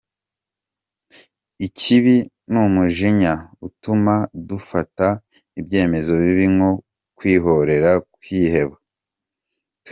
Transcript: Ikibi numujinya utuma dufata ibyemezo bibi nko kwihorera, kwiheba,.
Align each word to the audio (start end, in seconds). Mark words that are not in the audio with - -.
Ikibi 1.67 2.15
numujinya 2.51 3.33
utuma 3.67 4.15
dufata 4.49 5.07
ibyemezo 5.59 6.11
bibi 6.21 6.45
nko 6.55 6.71
kwihorera, 7.17 7.91
kwiheba,. 8.13 8.75